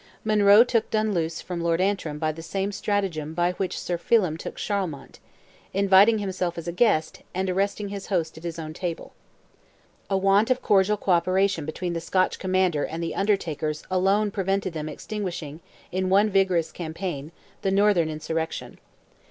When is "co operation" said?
10.97-11.67